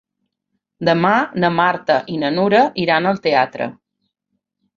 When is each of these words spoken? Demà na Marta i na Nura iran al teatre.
Demà 0.87 1.11
na 1.43 1.51
Marta 1.57 1.99
i 2.15 2.17
na 2.23 2.33
Nura 2.39 2.63
iran 2.85 3.11
al 3.11 3.23
teatre. 3.29 3.71